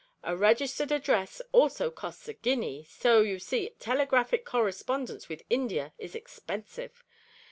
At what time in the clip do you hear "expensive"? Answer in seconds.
6.15-7.03